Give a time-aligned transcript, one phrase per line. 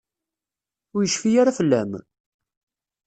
[0.95, 1.91] Ur yecfi ara fell-am?